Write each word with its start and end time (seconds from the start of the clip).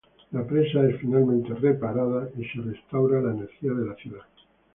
La 0.31 0.43
presa 0.43 0.83
es 0.89 0.99
finalmente 0.99 1.53
reparada, 1.53 2.27
y 2.35 2.43
se 2.45 2.59
restaura 2.61 3.21
la 3.21 3.33
energía 3.35 3.71
de 3.71 3.85
la 3.85 3.93
ciudad. 3.93 4.23